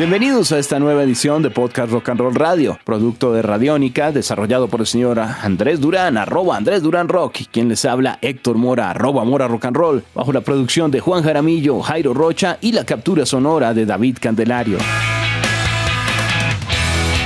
[0.00, 4.66] Bienvenidos a esta nueva edición de Podcast Rock and Roll Radio, producto de Radiónica, desarrollado
[4.66, 9.24] por el señor Andrés Durán, arroba Andrés Durán Rock, quien les habla Héctor Mora, arroba
[9.24, 13.26] Mora Rock and Roll, bajo la producción de Juan Jaramillo, Jairo Rocha y la captura
[13.26, 14.78] sonora de David Candelario.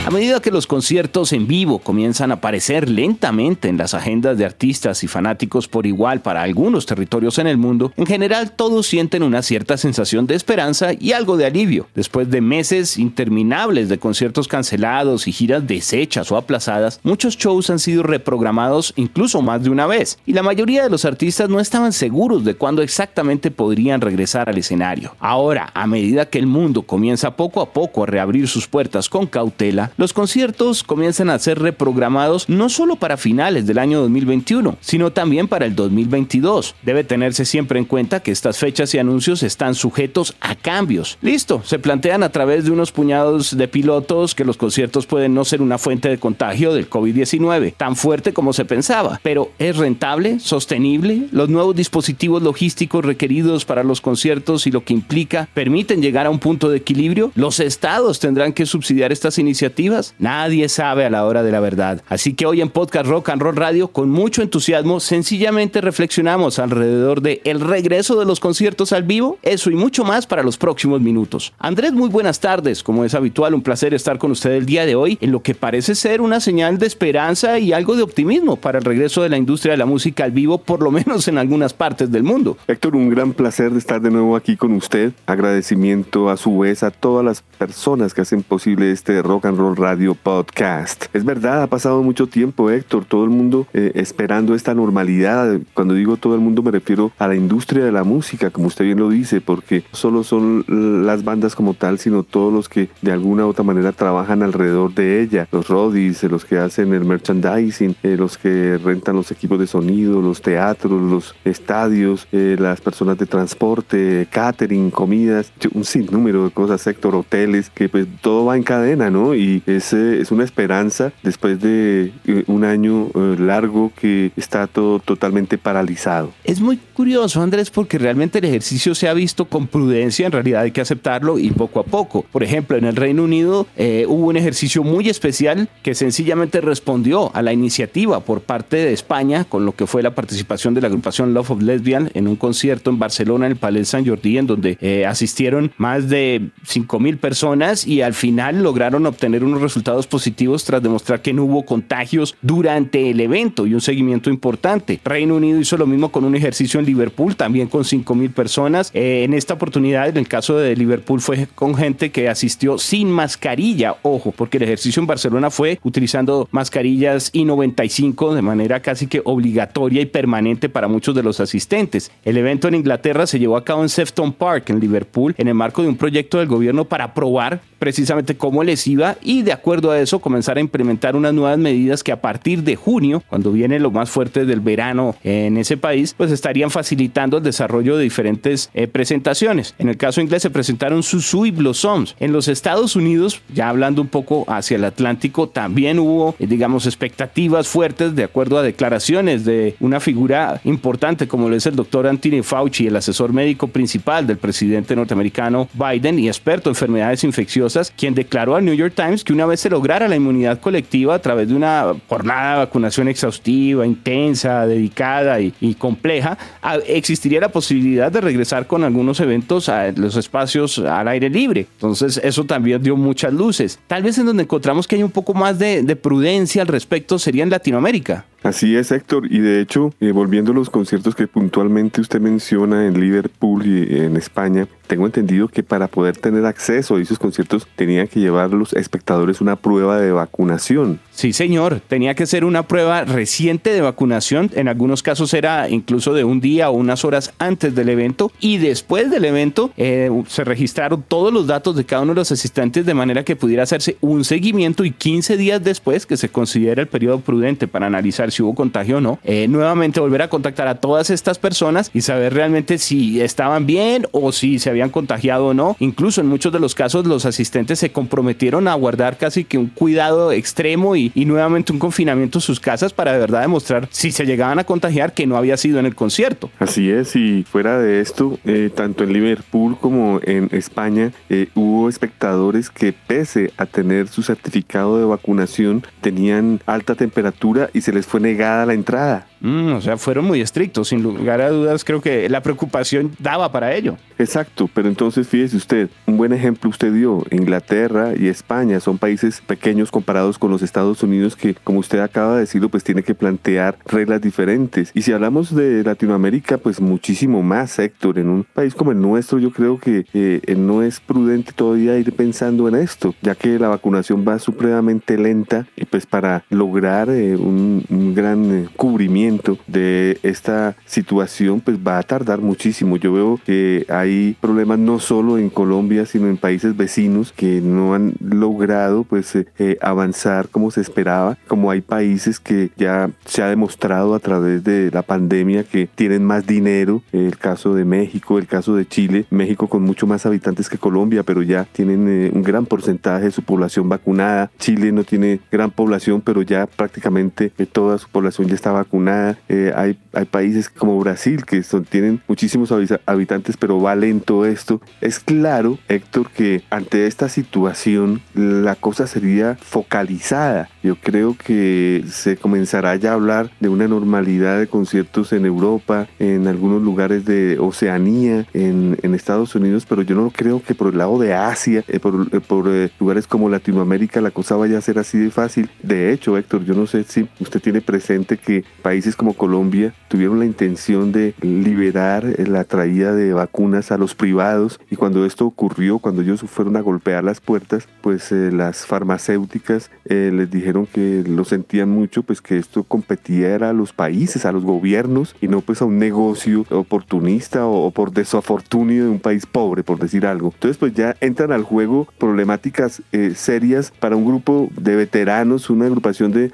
[0.07, 4.45] A medida que los conciertos en vivo comienzan a aparecer lentamente en las agendas de
[4.45, 9.23] artistas y fanáticos por igual para algunos territorios en el mundo, en general todos sienten
[9.23, 11.89] una cierta sensación de esperanza y algo de alivio.
[11.95, 17.79] Después de meses interminables de conciertos cancelados y giras deshechas o aplazadas, muchos shows han
[17.79, 21.95] sido reprogramados incluso más de una vez, y la mayoría de los artistas no estaban
[21.95, 25.17] seguros de cuándo exactamente podrían regresar al escenario.
[25.19, 29.27] Ahora, a medida que el mundo comienza poco a poco a reabrir sus puertas con
[29.27, 35.13] cautela, los conciertos comienzan a ser reprogramados no solo para finales del año 2021, sino
[35.13, 36.75] también para el 2022.
[36.83, 41.17] Debe tenerse siempre en cuenta que estas fechas y anuncios están sujetos a cambios.
[41.23, 45.45] Listo, se plantean a través de unos puñados de pilotos que los conciertos pueden no
[45.45, 50.41] ser una fuente de contagio del COVID-19 tan fuerte como se pensaba, pero ¿es rentable?
[50.41, 51.29] ¿Sostenible?
[51.31, 56.31] ¿Los nuevos dispositivos logísticos requeridos para los conciertos y lo que implica permiten llegar a
[56.31, 57.31] un punto de equilibrio?
[57.37, 59.84] ¿Los estados tendrán que subsidiar estas iniciativas?
[60.19, 62.03] Nadie sabe a la hora de la verdad.
[62.09, 67.21] Así que hoy en Podcast Rock and Roll Radio, con mucho entusiasmo, sencillamente reflexionamos alrededor
[67.21, 71.01] de el regreso de los conciertos al vivo, eso y mucho más para los próximos
[71.01, 71.53] minutos.
[71.59, 72.83] Andrés, muy buenas tardes.
[72.83, 75.55] Como es habitual, un placer estar con usted el día de hoy en lo que
[75.55, 79.37] parece ser una señal de esperanza y algo de optimismo para el regreso de la
[79.37, 82.57] industria de la música al vivo, por lo menos en algunas partes del mundo.
[82.67, 85.13] Héctor, un gran placer de estar de nuevo aquí con usted.
[85.27, 89.74] Agradecimiento a su vez a todas las personas que hacen posible este rock and roll
[89.75, 91.07] Radio Podcast.
[91.13, 95.59] Es verdad, ha pasado mucho tiempo, Héctor, todo el mundo eh, esperando esta normalidad.
[95.75, 98.85] Cuando digo todo el mundo me refiero a la industria de la música, como usted
[98.85, 100.65] bien lo dice, porque solo son
[101.07, 104.95] las bandas como tal, sino todos los que de alguna u otra manera trabajan alrededor
[104.95, 109.59] de ella, los rodis, los que hacen el merchandising, eh, los que rentan los equipos
[109.59, 116.45] de sonido, los teatros, los estadios, eh, las personas de transporte, catering, comidas, un sinnúmero
[116.45, 119.35] de cosas, Héctor, hoteles, que pues todo va en cadena, ¿no?
[119.35, 124.99] Y es, es una esperanza después de eh, un año eh, largo que está todo
[124.99, 126.33] totalmente paralizado.
[126.45, 130.63] Es muy curioso, Andrés, porque realmente el ejercicio se ha visto con prudencia, en realidad
[130.63, 132.25] hay que aceptarlo y poco a poco.
[132.31, 137.35] Por ejemplo, en el Reino Unido eh, hubo un ejercicio muy especial que sencillamente respondió
[137.35, 140.89] a la iniciativa por parte de España con lo que fue la participación de la
[140.89, 144.47] agrupación Love of Lesbian en un concierto en Barcelona, en el Palais Saint Jordi, en
[144.47, 150.83] donde asistieron más de 5.000 personas y al final lograron obtener un resultados positivos tras
[150.83, 155.01] demostrar que no hubo contagios durante el evento y un seguimiento importante.
[155.05, 158.91] Reino Unido hizo lo mismo con un ejercicio en Liverpool, también con 5.000 personas.
[158.95, 163.11] Eh, en esta oportunidad, en el caso de Liverpool, fue con gente que asistió sin
[163.11, 169.23] mascarilla, ojo, porque el ejercicio en Barcelona fue utilizando mascarillas I95 de manera casi que
[169.25, 172.11] obligatoria y permanente para muchos de los asistentes.
[172.25, 175.55] El evento en Inglaterra se llevó a cabo en Sefton Park, en Liverpool, en el
[175.55, 179.91] marco de un proyecto del gobierno para probar precisamente cómo les iba y de acuerdo
[179.91, 183.79] a eso comenzar a implementar unas nuevas medidas que a partir de junio, cuando viene
[183.79, 188.71] lo más fuerte del verano en ese país, pues estarían facilitando el desarrollo de diferentes
[188.73, 189.75] eh, presentaciones.
[189.79, 192.17] En el caso inglés se presentaron Susu y Blossoms.
[192.21, 196.87] En los Estados Unidos, ya hablando un poco hacia el Atlántico, también hubo, eh, digamos,
[196.87, 202.07] expectativas fuertes de acuerdo a declaraciones de una figura importante como lo es el doctor
[202.07, 207.74] Anthony Fauci, el asesor médico principal del presidente norteamericano Biden y experto en enfermedades infecciosas
[207.97, 211.19] quien declaró al New York Times que una vez se lograra la inmunidad colectiva a
[211.19, 216.39] través de una jornada de vacunación exhaustiva, intensa, dedicada y, compleja,
[216.87, 221.67] existiría la posibilidad de regresar con algunos eventos a los espacios al aire libre.
[221.75, 223.79] Entonces eso también dio muchas luces.
[223.87, 227.43] Tal vez en donde encontramos que hay un poco más de prudencia al respecto sería
[227.43, 228.27] en Latinoamérica.
[228.45, 229.33] Así es, Héctor.
[229.33, 233.97] Y de hecho, eh, volviendo a los conciertos que puntualmente usted menciona en Liverpool y
[233.97, 238.51] en España, tengo entendido que para poder tener acceso a esos conciertos tenían que llevar
[238.51, 241.01] los espectadores una prueba de vacunación.
[241.15, 241.81] Sí, señor.
[241.87, 244.51] Tenía que ser una prueba reciente de vacunación.
[244.55, 248.33] En algunos casos era incluso de un día o unas horas antes del evento.
[248.41, 252.33] Y después del evento eh, se registraron todos los datos de cada uno de los
[252.33, 256.83] asistentes de manera que pudiera hacerse un seguimiento y 15 días después, que se considera
[256.83, 260.67] el periodo prudente para analizar si hubo contagio o no, eh, nuevamente volver a contactar
[260.67, 265.47] a todas estas personas y saber realmente si estaban bien o si se habían contagiado
[265.47, 265.77] o no.
[265.79, 269.69] Incluso en muchos de los casos los asistentes se comprometieron a guardar casi que un
[269.69, 274.27] cuidado extremo y, nuevamente un confinamiento en sus casas para de verdad demostrar si se
[274.27, 276.51] llegaban a contagiar que no había sido en el concierto.
[276.59, 281.89] Así es, y fuera de esto, eh, tanto en Liverpool como en España eh, hubo
[281.89, 288.07] espectadores que pese a tener su certificado de vacunación tenían alta temperatura y se les
[288.07, 289.27] fue negada la entrada.
[289.41, 293.53] Mm, o sea, fueron muy estrictos, sin lugar a dudas, creo que la preocupación daba
[293.53, 293.97] para ello.
[294.19, 299.41] Exacto, pero entonces fíjese usted, un buen ejemplo usted dio, Inglaterra y España son países
[299.41, 303.15] pequeños comparados con los Estados Unidos que, como usted acaba de decirlo, pues tiene que
[303.15, 304.91] plantear reglas diferentes.
[304.95, 308.19] Y si hablamos de Latinoamérica, pues muchísimo más, Héctor.
[308.19, 312.13] En un país como el nuestro, yo creo que eh, no es prudente todavía ir
[312.13, 317.37] pensando en esto, ya que la vacunación va supremamente lenta y pues para lograr eh,
[317.37, 317.85] un,
[318.15, 319.34] gran eh, cubrimiento
[319.67, 322.97] de esta situación, pues va a tardar muchísimo.
[322.97, 327.95] Yo veo que hay problemas no solo en Colombia, sino en países vecinos que no
[327.95, 333.43] han logrado pues eh, eh, avanzar como se esperaba, como hay países que ya se
[333.43, 338.39] ha demostrado a través de la pandemia que tienen más dinero, el caso de México,
[338.39, 342.31] el caso de Chile, México con mucho más habitantes que Colombia, pero ya tienen eh,
[342.35, 347.51] un gran porcentaje de su población vacunada, Chile no tiene gran población, pero ya prácticamente
[347.73, 349.14] toda su población ya está vacunada,
[349.49, 352.73] eh, hay, hay países como Brasil que son, tienen muchísimos
[353.07, 354.81] habitantes, pero va lento esto.
[355.01, 360.69] Es claro, Héctor, que ante esta situación la cosa sería focalizada.
[360.83, 366.09] Yo creo que se comenzará ya a hablar de una normalidad de conciertos en Europa,
[366.19, 370.93] en algunos lugares de Oceanía, en, en Estados Unidos, pero yo no creo que por
[370.93, 372.69] el lado de Asia, eh, por, eh, por
[372.99, 375.71] lugares como Latinoamérica, la cosa vaya a ser así de fácil.
[375.83, 380.39] De hecho, Héctor, yo no sé si usted tiene presente que países como Colombia tuvieron
[380.39, 385.99] la intención de liberar la traída de vacunas a los privados y cuando esto ocurrió,
[385.99, 391.25] cuando ellos fueron a golpear las puertas, pues eh, las farmacéuticas eh, les dijeron que
[391.27, 395.61] lo sentían mucho, pues que esto competía a los países, a los gobiernos y no
[395.61, 400.53] pues a un negocio oportunista o, por desafortunio de un país pobre, por decir algo.
[400.55, 405.87] Entonces pues ya entran al juego problemáticas eh, serias para un grupo de veteranos, una
[405.87, 406.53] agrupación de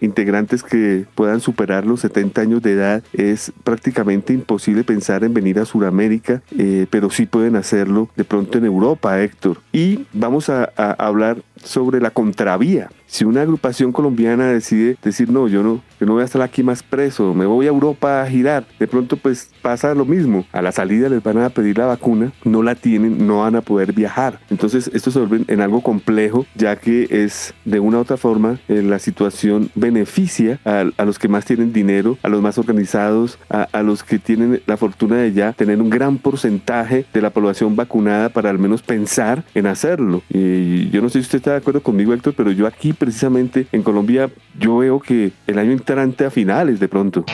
[0.00, 1.40] integrantes que puedan
[1.84, 7.10] superarlo 70 años de edad es prácticamente imposible pensar en venir a Sudamérica, eh, pero
[7.10, 9.58] sí pueden hacerlo de pronto en Europa, Héctor.
[9.72, 10.64] Y vamos a
[10.98, 12.90] hablar sobre la contravía.
[13.06, 16.62] Si una agrupación colombiana decide decir, no, yo no, yo no voy a estar aquí
[16.62, 20.46] más preso, me voy a Europa a girar, de pronto pues pasa lo mismo.
[20.52, 23.60] A la salida les van a pedir la vacuna, no la tienen, no van a
[23.60, 24.40] poder viajar.
[24.50, 28.58] Entonces esto se vuelve en algo complejo, ya que es de una u otra forma
[28.68, 33.62] eh, la situación beneficia a, los que más tienen dinero, a los más organizados, a,
[33.72, 37.76] a los que tienen la fortuna de ya tener un gran porcentaje de la población
[37.76, 40.22] vacunada para al menos pensar en hacerlo.
[40.28, 43.66] Y yo no sé si usted está de acuerdo conmigo, Héctor, pero yo aquí precisamente
[43.72, 47.24] en Colombia, yo veo que el año entrante a finales de pronto.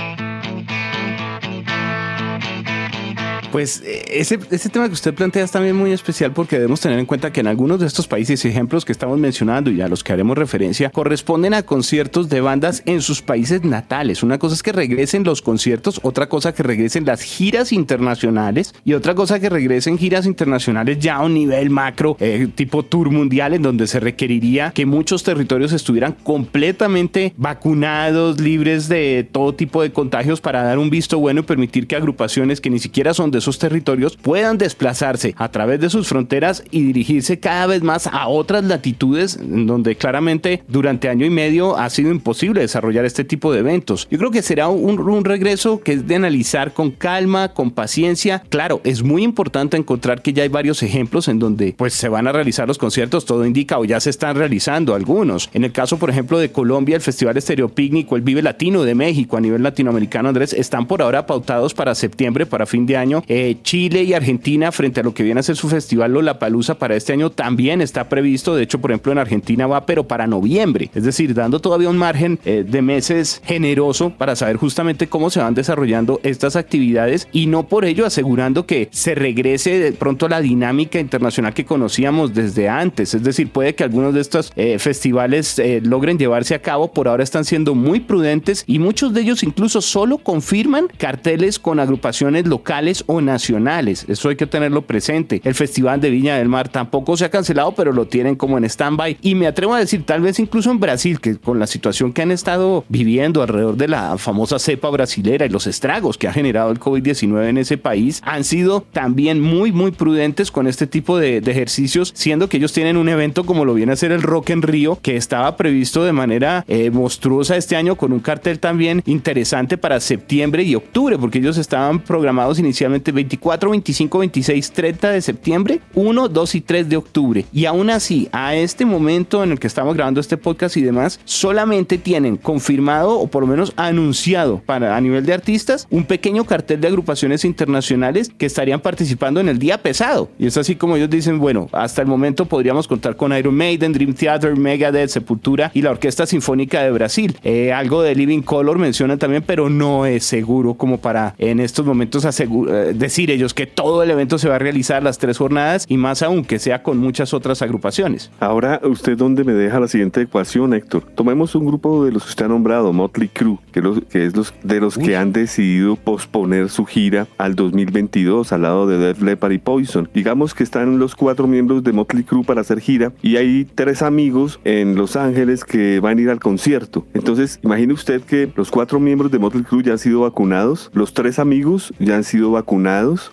[3.52, 4.38] Pues eh, ese,
[4.68, 7.48] tema que usted plantea es también muy especial porque debemos tener en cuenta que en
[7.48, 11.54] algunos de estos países, ejemplos que estamos mencionando y a los que haremos referencia, corresponden
[11.54, 14.22] a conciertos de bandas en sus países natales.
[14.22, 18.92] Una cosa es que regresen los conciertos, otra cosa que regresen las giras internacionales y
[18.92, 23.54] otra cosa que regresen giras internacionales ya a un nivel macro, eh, tipo tour mundial,
[23.54, 29.90] en donde se requeriría que muchos territorios estuvieran completamente vacunados, libres de todo tipo de
[29.92, 33.39] contagios para dar un visto bueno y permitir que agrupaciones que ni siquiera son de
[33.40, 38.28] esos territorios puedan desplazarse a través de sus fronteras y dirigirse cada vez más a
[38.28, 43.60] otras latitudes donde claramente durante año y medio ha sido imposible desarrollar este tipo de
[43.60, 44.08] eventos.
[44.10, 48.42] Yo creo que será un, regreso que es de analizar con calma, con paciencia.
[48.48, 52.26] Claro, es muy importante encontrar que ya hay varios ejemplos en donde pues se van
[52.26, 55.50] a realizar los conciertos, todo indica o ya se están realizando algunos.
[55.52, 58.82] En el caso, por ejemplo, de Colombia, el Festival Estéreo Picnic o el Vive Latino
[58.82, 62.96] de México a nivel latinoamericano, Andrés, están por ahora pautados para septiembre, para fin de
[62.96, 66.74] año eh, Chile y Argentina frente a lo que viene a ser su festival Lollapalooza
[66.80, 68.56] para este año también está previsto.
[68.56, 70.90] De hecho, por ejemplo, en Argentina va, pero para noviembre.
[70.96, 75.38] Es decir, dando todavía un margen eh, de meses generoso para saber justamente cómo se
[75.38, 80.30] van desarrollando estas actividades y no por ello asegurando que se regrese de pronto a
[80.30, 83.14] la dinámica internacional que conocíamos desde antes.
[83.14, 86.92] Es decir, puede que algunos de estos eh, festivales eh, logren llevarse a cabo.
[86.92, 91.78] Por ahora están siendo muy prudentes y muchos de ellos incluso solo confirman carteles con
[91.78, 94.04] agrupaciones locales o nacionales.
[94.08, 95.40] Eso hay que tenerlo presente.
[95.44, 98.64] El Festival de Viña del Mar tampoco se ha cancelado, pero lo tienen como en
[98.64, 99.18] stand-by.
[99.22, 102.22] Y me atrevo a decir, tal vez incluso en Brasil, que con la situación que
[102.22, 106.70] han estado viviendo alrededor de la famosa cepa brasilera y los estragos que ha generado
[106.70, 111.38] el COVID-19 en ese país, han sido también muy, muy prudentes con este tipo de,
[111.50, 114.62] ejercicios, siendo que ellos tienen un evento como lo viene a ser el Rock en
[114.62, 119.76] Río, que estaba previsto de manera eh, monstruosa este año con un cartel también interesante
[119.76, 125.80] para septiembre y octubre, porque ellos estaban programados inicialmente 24, 25, 26, 30 de septiembre,
[125.94, 127.44] 1, 2 y 3 de octubre.
[127.52, 131.20] Y aún así, a este momento en el que estamos grabando este podcast y demás,
[131.24, 136.44] solamente tienen confirmado o por lo menos anunciado para a nivel de artistas un pequeño
[136.44, 140.30] cartel de agrupaciones internacionales que estarían participando en el día pesado.
[140.38, 143.92] Y es así como ellos dicen, bueno, hasta el momento podríamos contar con Iron Maiden,
[143.92, 147.36] Dream Theater, Megadeth, Sepultura y la Orquesta Sinfónica de Brasil.
[147.42, 151.86] Eh, algo de Living Color mencionan también, pero no es seguro como para en estos
[151.86, 155.86] momentos eh, decir ellos que todo el evento se va a realizar las tres jornadas
[155.88, 158.30] y más aún que sea con muchas otras agrupaciones.
[158.38, 161.04] Ahora, ¿usted dónde me deja la siguiente ecuación, Héctor?
[161.14, 163.80] Tomemos un grupo de los que usted ha nombrado, Motley Crue, que,
[164.24, 168.98] es los, de los que han decidido posponer su gira al 2022 al lado de
[168.98, 170.08] Def Leppard y Poison.
[170.14, 174.02] Digamos que están los cuatro miembros de Motley Crue para hacer gira y hay tres
[174.02, 177.06] amigos en Los Ángeles que van a ir al concierto.
[177.14, 181.14] Entonces, imagine usted que los cuatro miembros de Motley Crue ya han sido vacunados, los
[181.14, 182.89] tres amigos ya han sido vacunados,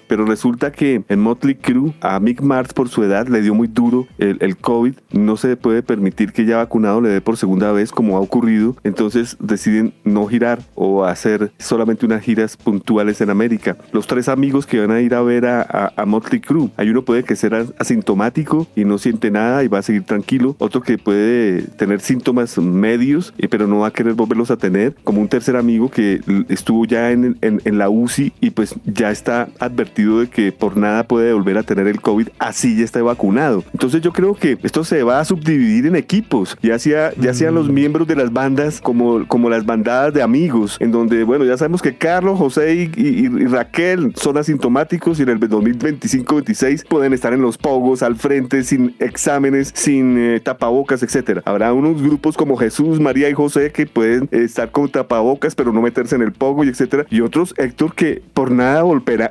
[0.07, 3.67] pero resulta que en Motley Crue a Mick Mars por su edad le dio muy
[3.67, 4.93] duro el, COVID.
[5.11, 8.75] No se puede permitir que ya vacunado le dé por segunda vez como ha ocurrido.
[8.83, 13.77] Entonces deciden no girar o hacer solamente unas giras puntuales en América.
[13.91, 17.23] Los tres amigos que van a ir a ver a, Motley Crue, hay uno puede
[17.23, 21.63] que sea asintomático y no siente nada y va a seguir tranquilo, otro que puede
[21.63, 25.55] tener síntomas medios eh, pero no va a querer volverlos a tener, como un tercer
[25.55, 27.37] amigo que estuvo ya en
[27.77, 31.87] la UCI y pues ya está advertido de que por nada puede volver a tener
[31.87, 33.63] el COVID, así ya está vacunado.
[33.73, 37.55] Entonces yo creo que esto se va a subdividir en equipos, ya sea, ya sean
[37.55, 37.73] los mm.
[37.73, 41.81] miembros de las bandas como, como las bandadas de amigos, en donde, bueno, ya sabemos
[41.81, 47.57] que Carlos, José y, Raquel son asintomáticos y en el 2025-26 pueden estar en los
[47.57, 51.41] pogos al frente sin exámenes, sin eh, tapabocas, etcétera.
[51.45, 55.81] Habrá unos grupos como Jesús, María y José que pueden estar con tapabocas pero no
[55.81, 57.05] meterse en el pogo y etcétera.
[57.09, 58.83] Y otros, Héctor, que por nada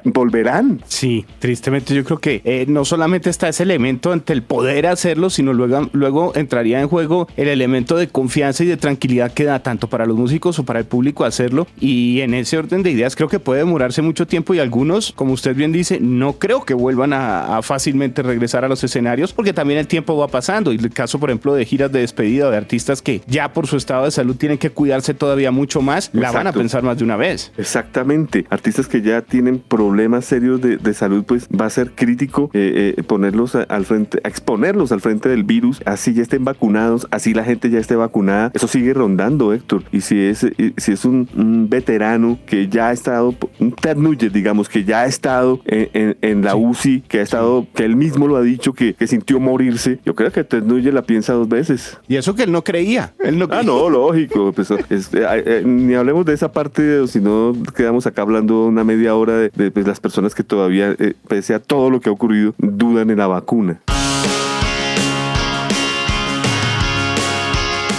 [0.05, 0.83] volverán.
[0.87, 5.31] Sí, tristemente yo creo que eh, no solamente está ese elemento ante el poder hacerlo,
[5.31, 9.61] sino luego, luego entraría en juego el elemento de confianza y de tranquilidad que da
[9.61, 11.67] tanto para los músicos o para el público hacerlo.
[11.81, 15.33] Y en ese orden de ideas creo que puede demorarse mucho tiempo y algunos, como
[15.33, 19.79] usted bien dice, no creo que vuelvan a, fácilmente regresar a los escenarios porque también
[19.79, 20.73] el tiempo va pasando.
[20.73, 23.77] Y el caso, por ejemplo, de giras de despedida de artistas que ya por su
[23.77, 27.05] estado de salud tienen que cuidarse todavía mucho más, la van a pensar más de
[27.05, 27.53] una vez.
[27.57, 28.47] Exactamente.
[28.51, 29.86] Artistas que ya tienen problemas
[30.25, 35.01] serios de, salud, pues va a ser crítico eh, eh, ponerlos al frente, exponerlos al
[35.01, 38.51] frente del virus, así ya estén vacunados, así la gente ya esté vacunada.
[38.55, 39.83] Eso sigue rondando, Héctor.
[39.93, 41.27] Y si es, si es un,
[41.69, 43.97] veterano que ya ha estado, un Ted
[44.33, 48.37] digamos, que ya ha estado en, la UCI, que ha estado, que él mismo lo
[48.37, 51.99] ha dicho, que, que sintió morirse, yo creo que Ted la piensa dos veces.
[52.09, 53.15] Y eso que él no creía.
[53.19, 54.53] Él no Ah, no, lógico.
[54.53, 59.39] Pues, eh, ni hablemos de esa parte, si no quedamos acá hablando una media hora
[59.39, 63.11] de, pues, las personas que todavía, eh, pese a todo lo que ha ocurrido, dudan
[63.11, 63.79] en la vacuna.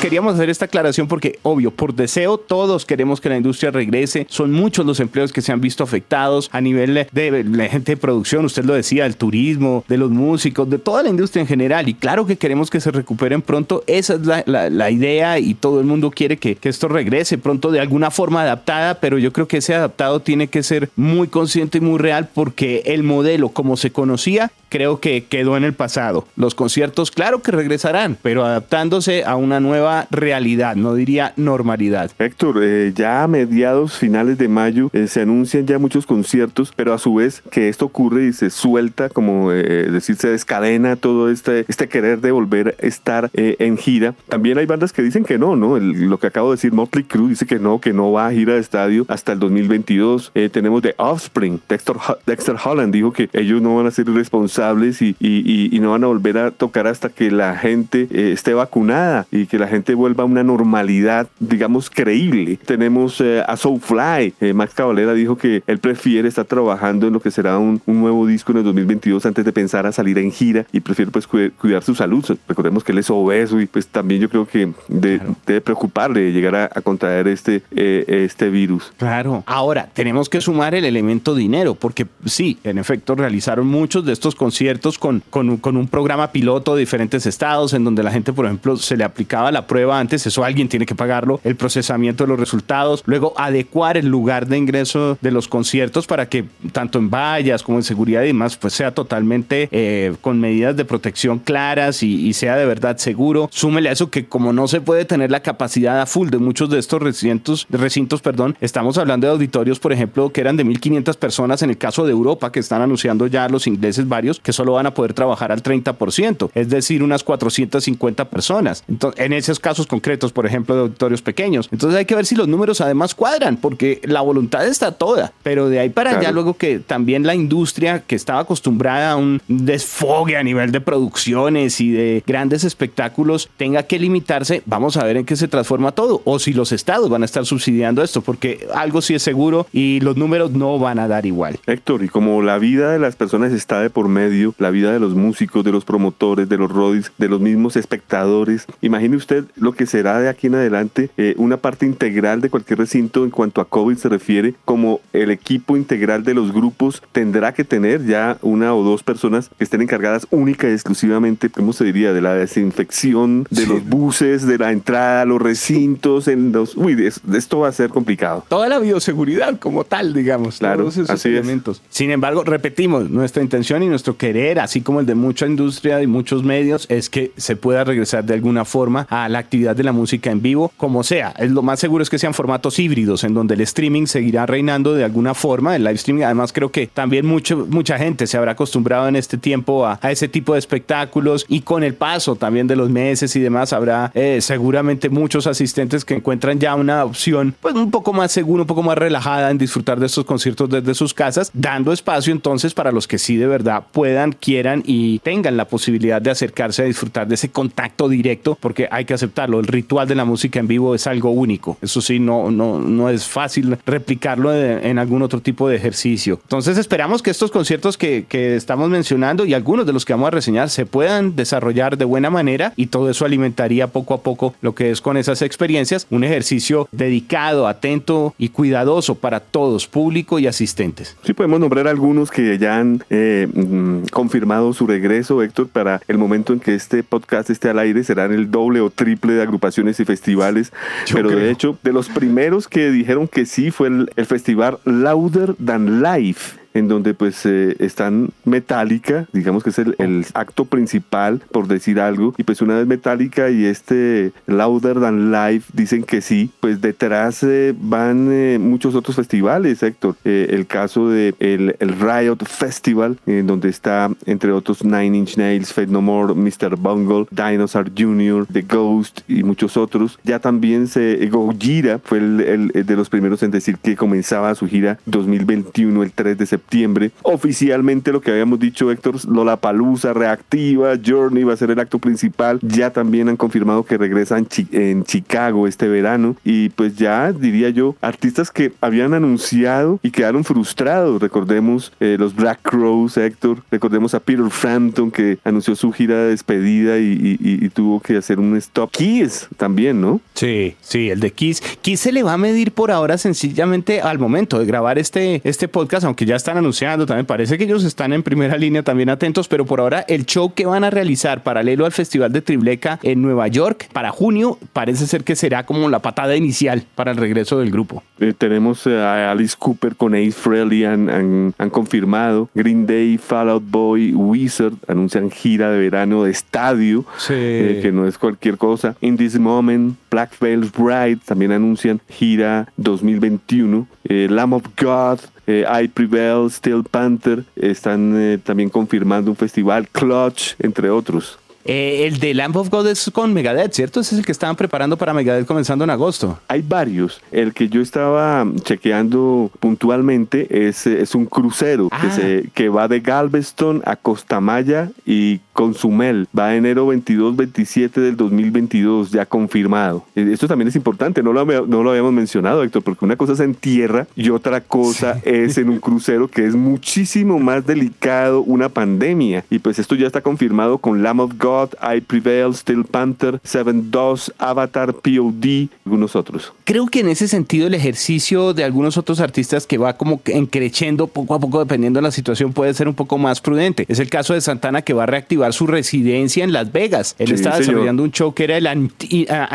[0.01, 4.27] Queríamos hacer esta aclaración porque, obvio, por deseo todos queremos que la industria regrese.
[4.29, 7.97] Son muchos los empleos que se han visto afectados a nivel de la gente de
[7.97, 11.89] producción, usted lo decía, del turismo, de los músicos, de toda la industria en general.
[11.89, 13.83] Y claro que queremos que se recuperen pronto.
[13.87, 17.81] Esa es la, idea y todo el mundo quiere que, que esto regrese pronto de
[17.81, 21.81] alguna forma adaptada, pero yo creo que ese adaptado tiene que ser muy consciente y
[21.81, 26.25] muy real porque el modelo como se conocía creo que quedó en el pasado.
[26.35, 32.11] Los conciertos, claro que regresarán, pero adaptándose a una nueva realidad, no diría normalidad.
[32.19, 36.93] Héctor, eh, ya a mediados, finales de mayo, eh, se anuncian ya muchos conciertos, pero
[36.93, 41.29] a su vez que esto ocurre y se suelta, como eh, decir, se descadena todo
[41.29, 44.13] este, este querer de volver a estar en gira.
[44.27, 45.77] También hay bandas que dicen que no, ¿no?
[45.79, 48.53] lo que acabo de decir, Motley Crue dice que no, que no va a gira
[48.53, 50.31] de estadio hasta el 2022.
[50.51, 55.15] tenemos The Offspring, Dexter, Dexter Holland dijo que ellos no van a ser responsables y,
[55.19, 59.45] y, y no van a volver a tocar hasta que la gente esté vacunada y
[59.45, 62.57] que la gente vuelva a una normalidad, digamos, creíble.
[62.65, 64.33] Tenemos eh, a Soulfly.
[64.41, 68.25] Eh, Max Cavalera dijo que él prefiere estar trabajando en lo que será un, nuevo
[68.27, 71.83] disco en el 2022 antes de pensar a salir en gira y prefiere pues cuidar
[71.83, 72.25] su salud.
[72.47, 76.81] Recordemos que él es obeso y pues también yo creo que debe preocuparle llegar a,
[76.81, 78.93] contraer este, eh, este virus.
[78.97, 79.43] Claro.
[79.45, 84.35] Ahora, tenemos que sumar el elemento dinero, porque sí, en efecto, realizaron muchos de estos
[84.35, 88.45] conciertos con, con, con un programa piloto de diferentes estados en donde la gente, por
[88.45, 92.29] ejemplo, se le aplicaba la prueba antes, eso alguien tiene que pagarlo, el procesamiento de
[92.29, 97.09] los resultados, luego adecuar el lugar de ingreso de los conciertos para que tanto en
[97.09, 102.03] vallas como en seguridad y demás, pues sea totalmente eh, con medidas de protección claras
[102.03, 103.49] y, sea de verdad seguro.
[103.51, 106.69] Súmele a eso que como no se puede tener la capacidad a full de muchos
[106.69, 111.15] de estos recintos, recintos, perdón, estamos hablando de auditorios, por ejemplo, que eran de 1.500
[111.17, 114.73] personas en el caso de Europa, que están anunciando ya los ingleses varios, que solo
[114.73, 118.83] van a poder trabajar al 30%, es decir, unas 450 personas.
[118.87, 121.69] Entonces, en casos concretos, por ejemplo, de auditorios pequeños.
[121.71, 125.69] Entonces hay que ver si los números además cuadran, porque la voluntad está toda, pero
[125.69, 130.37] de ahí para allá luego que también la industria que estaba acostumbrada a un desfogue
[130.37, 135.25] a nivel de producciones y de grandes espectáculos tenga que limitarse, vamos a ver en
[135.25, 139.01] qué se transforma todo, o si los estados van a estar subsidiando esto, porque algo
[139.01, 141.59] sí es seguro y los números no van a dar igual.
[141.65, 144.99] Héctor, y como la vida de las personas está de por medio, la vida de
[144.99, 149.73] los músicos, de los promotores, de los rodis, de los mismos espectadores, imagine usted lo
[149.73, 153.61] que será de aquí en adelante eh, una parte integral de cualquier recinto en cuanto
[153.61, 158.37] a COVID se refiere, como el equipo integral de los grupos tendrá que tener ya
[158.41, 162.33] una o dos personas que estén encargadas única y exclusivamente, ¿cómo se diría?, de la
[162.33, 166.75] desinfección de los buses, de la entrada a los recintos, en los...
[166.75, 168.43] Uy, esto va a ser complicado.
[168.47, 171.81] Toda la bioseguridad como tal, digamos, claro, todos esos elementos.
[171.89, 176.07] Sin embargo, repetimos, nuestra intención y nuestro querer, así como el de mucha industria y
[176.07, 179.91] muchos medios, es que se pueda regresar de alguna forma a la actividad de la
[179.91, 181.33] música en vivo, como sea.
[181.37, 184.93] Es lo más seguro es que sean formatos híbridos, en donde el streaming seguirá reinando
[184.93, 186.23] de alguna forma, el live streaming.
[186.23, 190.27] Además, creo que también mucho, mucha gente se habrá acostumbrado en este tiempo a, ese
[190.27, 194.39] tipo de espectáculos y con el paso también de los meses y demás, habrá eh,
[194.41, 198.83] seguramente muchos asistentes que encuentran ya una opción pues un poco más segura, un poco
[198.83, 203.07] más relajada en disfrutar de estos conciertos desde sus casas, dando espacio entonces para los
[203.07, 207.35] que sí de verdad puedan, quieran y tengan la posibilidad de acercarse a disfrutar de
[207.35, 211.07] ese contacto directo, porque hay que aceptarlo, el ritual de la música en vivo es
[211.07, 211.77] algo único.
[211.81, 216.39] Eso sí, no, no, no es fácil replicarlo en algún otro tipo de ejercicio.
[216.43, 220.27] Entonces esperamos que estos conciertos que, que estamos mencionando y algunos de los que vamos
[220.27, 224.53] a reseñar se puedan desarrollar de buena manera y todo eso alimentaría poco a poco
[224.61, 230.39] lo que es con esas experiencias, un ejercicio dedicado, atento y cuidadoso para todos, público
[230.39, 231.15] y asistentes.
[231.23, 236.17] Sí, podemos nombrar algunos que ya han eh, mm, confirmado su regreso, Héctor, para el
[236.17, 239.99] momento en que este podcast esté al aire, serán el doble o triple de agrupaciones
[239.99, 240.71] y festivales.
[241.13, 245.55] pero de hecho, de los primeros que dijeron que sí fue el, el festival Louder
[245.63, 251.67] Than Life en donde pues eh, están Metallica, digamos que es el, acto principal, por
[251.67, 256.51] decir algo, y pues una vez Metallica y este Louder Than Life dicen que sí,
[256.59, 260.15] pues detrás eh, van eh, muchos otros festivales, Héctor.
[260.23, 265.87] el caso de el, Riot Festival, en donde está entre otros Nine Inch Nails, Fate
[265.87, 266.75] No More, Mr.
[266.77, 270.19] Bungle, Dinosaur Jr., The Ghost y muchos otros.
[270.23, 274.67] Ya también se Gojira fue el, el de los primeros en decir que comenzaba su
[274.67, 277.11] gira 2021 el 3 de septiembre septiembre.
[277.23, 282.59] Oficialmente lo que habíamos dicho, Héctor, Lollapalooza reactiva, Journey va a ser el acto principal.
[282.61, 286.35] Ya también han confirmado que regresan en Chicago este verano.
[286.43, 291.21] Y pues ya diría yo, artistas que habían anunciado y quedaron frustrados.
[291.21, 293.63] Recordemos eh, los Black Crows, Héctor.
[293.71, 297.37] Recordemos a Peter Frampton que anunció su gira de despedida y,
[297.73, 298.89] tuvo que hacer un stop.
[298.91, 300.19] Kiss también, ¿no?
[300.33, 301.61] Sí, sí, el de Kiss.
[301.81, 305.67] Kiss se le va a medir por ahora sencillamente al momento de grabar este, este
[305.67, 309.09] podcast, aunque ya está están anunciando, también parece que ellos están en primera línea también
[309.09, 313.01] atentos, pero por ahora el show que van a realizar paralelo al Festival de Tribleca
[313.03, 317.17] en Nueva York para junio parece ser que será como la patada inicial para el
[317.17, 318.01] regreso del grupo.
[318.21, 322.49] Eh, tenemos eh, a Alice Cooper con Ace Frehley, han, han, confirmado.
[322.55, 328.17] Green Day, Fallout Boy, Wizard anuncian gira de verano de estadio, eh, que no es
[328.17, 328.95] cualquier cosa.
[329.01, 333.85] In This Moment, Black Veils Bride también anuncian gira 2021.
[334.09, 341.39] Lamb of God, I Prevail, Steel Panther están también confirmando un festival, Clutch, entre otros.
[341.67, 343.99] Eh, el de Lamb of God es con Megadeth, ¿cierto?
[343.99, 346.39] Ese es el que estaban preparando para Megadeth comenzando en agosto.
[346.47, 347.21] Hay varios.
[347.29, 352.11] El que yo estaba chequeando puntualmente es, es un crucero que, ah.
[352.11, 356.27] se, que va de Galveston a Costamaya y Consumel.
[356.37, 360.05] Va a enero 22-27 del 2022, ya confirmado.
[360.15, 363.33] Eh, esto también es importante, no lo, no lo habíamos mencionado, Héctor, porque una cosa
[363.33, 368.41] es en tierra y otra cosa es en un crucero que es muchísimo más delicado
[368.41, 369.43] una pandemia.
[369.49, 373.91] Y pues esto ya está confirmado con Lamb of God I Prevail, Steel Panther, Seven
[373.91, 376.53] Dos, Avatar, POD, algunos otros.
[376.63, 381.07] Creo que en ese sentido el ejercicio de algunos otros artistas que va como encrechendo
[381.07, 383.85] poco a poco dependiendo de la situación puede ser un poco más prudente.
[383.87, 387.15] Es el caso de Santana que va a reactivar su residencia en Las Vegas.
[387.19, 388.91] Él está desarrollando un show que era el An,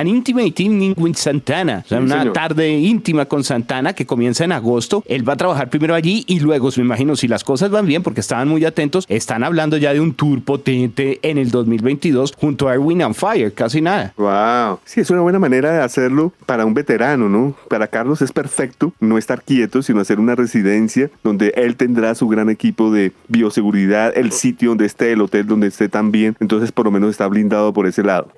[0.06, 5.04] Intimate Evening with Santana, o sea, una tarde íntima con Santana que comienza en agosto.
[5.06, 8.02] Él va a trabajar primero allí y luego, me imagino, si las cosas van bien,
[8.02, 11.91] porque estaban muy atentos, están hablando ya de un tour potente en el 2020
[12.38, 14.12] junto a Erwin and Fire, casi nada.
[14.16, 14.80] Wow.
[14.84, 17.54] Sí, es una buena manera de hacerlo para un veterano, ¿no?
[17.68, 22.28] Para Carlos es perfecto no estar quieto, sino hacer una residencia donde él tendrá su
[22.28, 26.36] gran equipo de bioseguridad, el sitio donde esté, el hotel donde esté también.
[26.40, 28.28] Entonces, por lo menos está blindado por ese lado.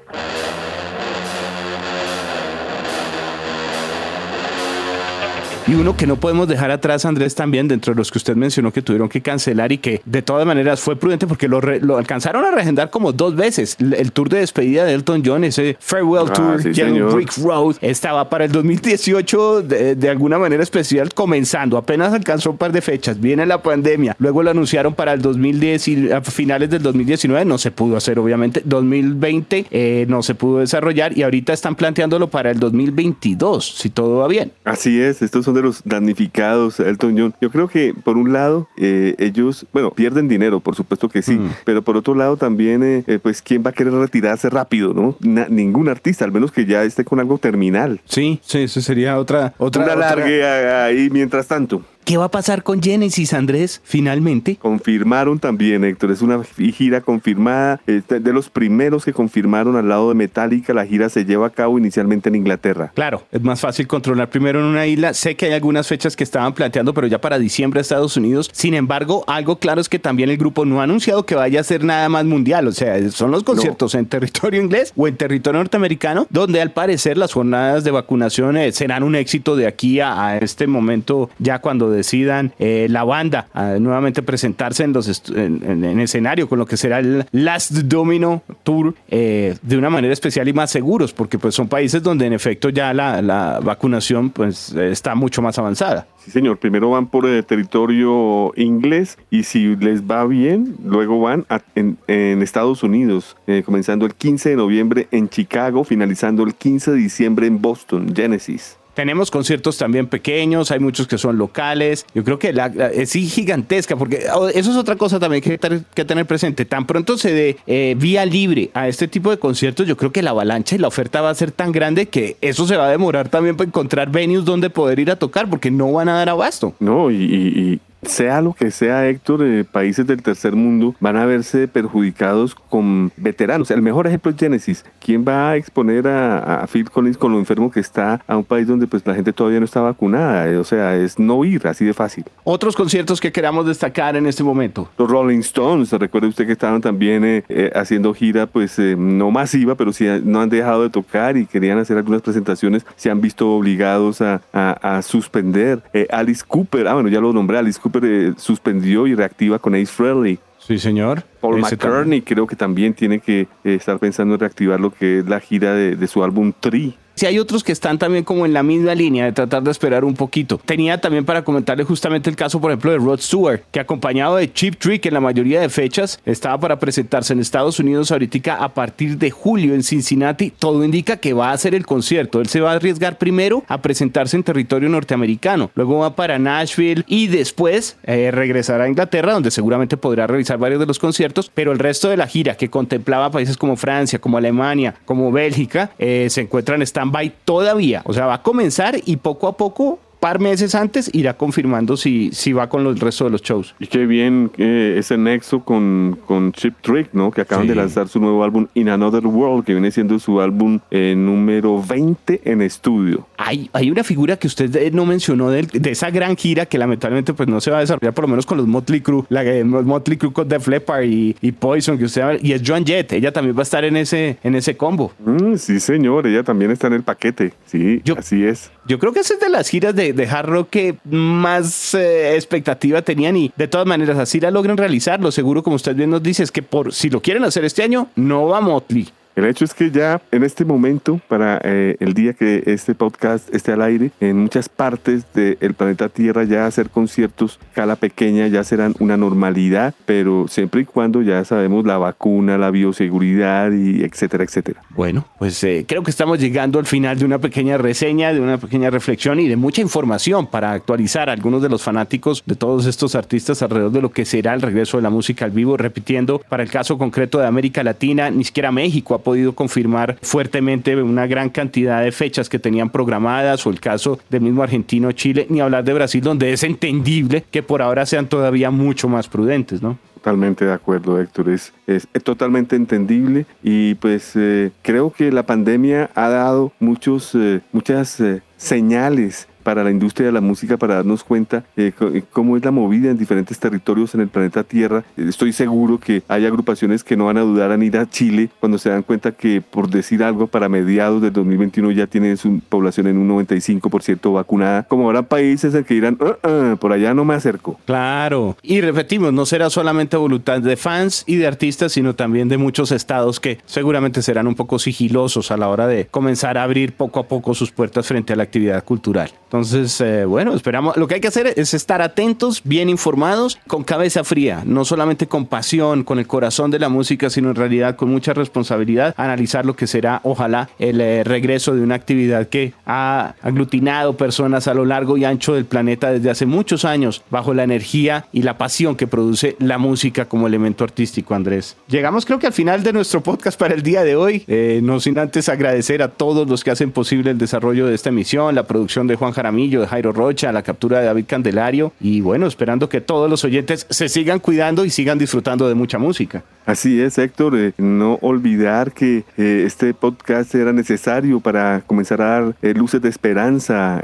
[5.66, 8.70] Y uno que no podemos dejar atrás, Andrés, también dentro de los que usted mencionó
[8.70, 12.44] que tuvieron que cancelar y que de todas maneras fue prudente porque lo, lo alcanzaron
[12.44, 13.78] a regendar como dos veces.
[13.80, 16.82] El, tour de despedida de Elton John, ese Farewell ah, Tour, sí,
[17.14, 21.78] Brick Road, estaba para el 2018 de, de, alguna manera especial comenzando.
[21.78, 23.18] Apenas alcanzó un par de fechas.
[23.18, 24.16] Viene la pandemia.
[24.18, 28.18] Luego lo anunciaron para el 2010 y a finales del 2019 no se pudo hacer,
[28.18, 28.60] obviamente.
[28.66, 34.18] 2020 eh, no se pudo desarrollar y ahorita están planteándolo para el 2022, si todo
[34.18, 34.52] va bien.
[34.64, 37.34] Así es, estos son de los damnificados, Elton John.
[37.40, 41.34] Yo creo que por un lado eh, ellos, bueno, pierden dinero, por supuesto que sí,
[41.34, 41.50] mm.
[41.64, 45.16] pero por otro lado también, eh, eh, pues, ¿quién va a querer retirarse rápido, no?
[45.20, 48.00] ningún artista, al menos que ya esté con algo terminal.
[48.04, 49.54] Sí, sí, eso sería otra...
[49.58, 51.82] otra Una largue ahí mientras tanto.
[52.04, 54.56] ¿Qué va a pasar con Genesis, Andrés, finalmente?
[54.56, 60.14] Confirmaron también, Héctor, es una gira confirmada, de los primeros que confirmaron al lado de
[60.14, 62.92] Metallica, la gira se lleva a cabo inicialmente en Inglaterra.
[62.94, 66.24] Claro, es más fácil controlar primero en una isla, sé que hay algunas fechas que
[66.24, 70.28] estaban planteando, pero ya para diciembre Estados Unidos, sin embargo, algo claro es que también
[70.28, 73.30] el grupo no ha anunciado que vaya a ser nada más mundial, o sea, son
[73.30, 77.92] los conciertos en territorio inglés o en territorio norteamericano, donde al parecer las jornadas de
[77.92, 83.48] vacunación serán un éxito de aquí a este momento, ya cuando decidan eh, la banda
[83.54, 88.94] a nuevamente presentarse en, los en, escenario con lo que será el Last Domino Tour
[89.08, 92.68] eh, de una manera especial y más seguros, porque pues son países donde en efecto
[92.68, 96.06] ya la, la vacunación pues está mucho más avanzada.
[96.24, 96.58] Sí, señor.
[96.58, 101.98] Primero van por el territorio inglés y si les va bien, luego van en,
[102.42, 107.46] Estados Unidos, eh, comenzando el 15 de noviembre en Chicago, finalizando el 15 de diciembre
[107.46, 108.78] en Boston, Genesis.
[108.94, 112.06] Tenemos conciertos también pequeños, hay muchos que son locales.
[112.14, 116.64] Yo creo que la, es gigantesca, porque eso es otra cosa también que tener presente.
[116.64, 120.22] Tan pronto se dé eh, vía libre a este tipo de conciertos, yo creo que
[120.22, 122.90] la avalancha y la oferta va a ser tan grande que eso se va a
[122.90, 126.28] demorar también para encontrar venues donde poder ir a tocar, porque no van a dar
[126.28, 126.74] abasto.
[126.78, 131.68] No, y sea lo que sea, Héctor, eh, países del tercer mundo van a verse
[131.68, 133.70] perjudicados con veteranos.
[133.70, 134.84] El mejor ejemplo es Genesis.
[135.00, 138.66] ¿Quién va a exponer a, Phil Collins con lo enfermo que está a un país
[138.66, 140.48] donde pues la gente todavía no está vacunada?
[140.48, 142.24] Eh, o sea, es no ir, así de fácil.
[142.44, 144.88] Otros conciertos que queramos destacar en este momento.
[144.98, 149.92] Los Rolling Stones, recuerde usted que estaban también eh, haciendo gira, pues no masiva, pero
[149.92, 154.20] sí no han dejado de tocar y querían hacer algunas presentaciones, se han visto obligados
[154.20, 155.82] a, a suspender.
[156.10, 157.93] Alice Cooper, ah bueno, ya lo nombré, Alice Cooper
[158.36, 160.38] suspendió y reactiva con Ace Frehley.
[160.58, 161.24] Sí, señor.
[161.40, 165.26] Paul McCartney creo que también tiene que eh, estar pensando en reactivar lo que es
[165.26, 166.94] la gira de, su álbum Tree.
[167.14, 170.04] Si hay otros que están también como en la misma línea de tratar de esperar
[170.04, 170.60] un poquito.
[170.64, 174.52] Tenía también para comentarle justamente el caso, por ejemplo, de Rod Stewart, que acompañado de
[174.52, 178.74] Chip Trick en la mayoría de fechas, estaba para presentarse en Estados Unidos ahorita a
[178.74, 180.50] partir de julio en Cincinnati.
[180.50, 182.40] Todo indica que va a hacer el concierto.
[182.40, 185.70] Él se va a arriesgar primero a presentarse en territorio norteamericano.
[185.74, 190.80] Luego va para Nashville y después eh, regresará a Inglaterra, donde seguramente podrá realizar varios
[190.80, 191.50] de los conciertos.
[191.54, 195.90] Pero el resto de la gira, que contemplaba países como Francia, como Alemania, como Bélgica,
[195.98, 198.02] eh, se encuentra en stand-by todavía.
[198.04, 202.30] O sea, va a comenzar y poco a poco par meses antes irá confirmando si,
[202.32, 203.74] si va con los, el resto de los shows.
[203.78, 207.30] Y qué bien eh, ese nexo con, con Chip Trick, ¿no?
[207.30, 210.80] Que acaban de lanzar su nuevo álbum In Another World, que viene siendo su álbum
[210.90, 213.26] eh, número 20 en estudio.
[213.36, 216.78] Hay, hay una figura que usted eh, no mencionó de, de, esa gran gira que
[216.78, 219.44] lamentablemente pues no se va a desarrollar por lo menos con los Motley Crue, la
[219.62, 223.30] Motley Crue con Def Leppard y, y, Poison que usted y es Joan Jett, ella
[223.30, 225.12] también va a estar en ese, en ese combo.
[225.18, 228.70] Mm, sí señor, ella también está en el paquete, sí, yo, así es.
[228.86, 232.34] Yo creo que esa es de las giras de, de hard rock que más eh,
[232.34, 235.32] expectativa tenían y de todas maneras así la logran realizarlo.
[235.32, 238.08] Seguro, como usted bien nos dice, es que por si lo quieren hacer este año,
[238.14, 239.08] no va Motley.
[239.36, 243.52] El hecho es que ya en este momento, para eh, el día que este podcast
[243.52, 248.62] esté al aire, en muchas partes del planeta Tierra ya hacer conciertos escala pequeña ya
[248.62, 254.44] serán una normalidad, pero siempre y cuando ya sabemos la vacuna, la bioseguridad y etcétera,
[254.44, 254.82] etcétera.
[254.90, 258.58] Bueno, pues eh, creo que estamos llegando al final de una pequeña reseña, de una
[258.58, 262.86] pequeña reflexión y de mucha información para actualizar a algunos de los fanáticos de todos
[262.86, 266.38] estos artistas alrededor de lo que será el regreso de la música al vivo, repitiendo,
[266.48, 271.50] para el caso concreto de América Latina, ni siquiera México podido confirmar fuertemente una gran
[271.50, 275.82] cantidad de fechas que tenían programadas o el caso del mismo argentino Chile, ni hablar
[275.84, 279.98] de Brasil, donde es entendible que por ahora sean todavía mucho más prudentes, ¿no?
[280.14, 281.50] Totalmente de acuerdo, Héctor.
[281.50, 287.60] Es, es, totalmente entendible y pues eh, creo que la pandemia ha dado muchos, eh,
[287.72, 291.92] muchas eh, señales para la industria de la música para darnos cuenta eh,
[292.30, 295.02] cómo es la movida en diferentes territorios en el planeta Tierra.
[295.16, 298.78] Estoy seguro que hay agrupaciones que no van a dudar en ir a Chile cuando
[298.78, 303.08] se dan cuenta que, por decir algo, para mediados del 2021 ya tienen su población
[303.08, 307.24] en un 95% vacunada, como habrá países en que dirán, uh -uh, por allá no
[307.24, 307.78] me acerco.
[307.86, 312.58] Claro, y repetimos, no será solamente voluntad de fans y de artistas, sino también de
[312.58, 316.92] muchos estados que seguramente serán un poco sigilosos a la hora de comenzar a abrir
[316.92, 319.30] poco a poco sus puertas frente a la actividad cultural.
[319.54, 320.96] Entonces, eh, bueno, esperamos.
[320.96, 325.28] Lo que hay que hacer es estar atentos, bien informados, con cabeza fría, no solamente
[325.28, 329.64] con pasión, con el corazón de la música, sino en realidad con mucha responsabilidad, analizar
[329.64, 334.74] lo que será, ojalá, el eh, regreso de una actividad que ha aglutinado personas a
[334.74, 338.58] lo largo y ancho del planeta desde hace muchos años, bajo la energía y la
[338.58, 341.76] pasión que produce la música como elemento artístico, Andrés.
[341.86, 344.98] Llegamos, creo que al final de nuestro podcast para el día de hoy, eh, no
[344.98, 348.64] sin antes agradecer a todos los que hacen posible el desarrollo de esta emisión, la
[348.64, 352.88] producción de Juan Jaramillo, de Jairo Rocha, la captura de David Candelario y bueno, esperando
[352.88, 356.42] que todos los oyentes se sigan cuidando y sigan disfrutando de mucha música.
[356.64, 362.24] Así es, Héctor, eh, no olvidar que eh, este podcast era necesario para comenzar a
[362.24, 364.00] dar eh, luces de esperanza,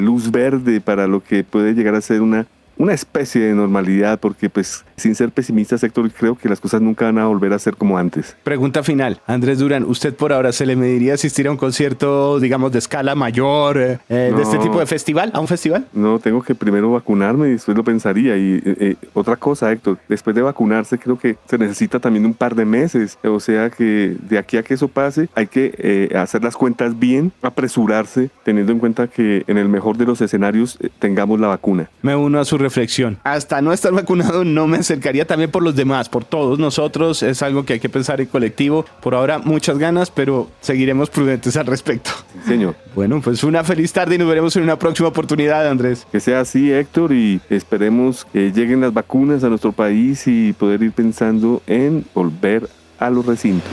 [0.00, 4.50] luz verde para lo que puede llegar a ser una una especie de normalidad, porque
[4.50, 7.76] pues sin ser pesimista, sector, creo que las cosas nunca van a volver a ser
[7.76, 8.36] como antes.
[8.44, 12.72] Pregunta final, Andrés Durán, ¿usted por ahora se le mediría asistir a un concierto, digamos,
[12.72, 15.86] de escala mayor, eh, no, de este tipo de festival, a un festival?
[15.92, 18.36] No, tengo que primero vacunarme y después lo pensaría.
[18.36, 22.34] Y eh, eh, otra cosa, Héctor, después de vacunarse creo que se necesita también un
[22.34, 26.16] par de meses, o sea que de aquí a que eso pase hay que eh,
[26.16, 30.78] hacer las cuentas bien, apresurarse, teniendo en cuenta que en el mejor de los escenarios
[30.98, 31.90] tengamos la vacuna.
[32.02, 33.18] Me uno a su reflexión.
[33.24, 37.22] Hasta no estar vacunado no me acercaría también por los demás, por todos nosotros.
[37.22, 38.86] Es algo que hay que pensar en colectivo.
[39.00, 42.10] Por ahora muchas ganas, pero seguiremos prudentes al respecto.
[42.32, 42.76] Sí, señor.
[42.94, 46.06] Bueno, pues una feliz tarde y nos veremos en una próxima oportunidad, Andrés.
[46.10, 50.82] Que sea así, Héctor, y esperemos que lleguen las vacunas a nuestro país y poder
[50.82, 53.72] ir pensando en volver a los recintos.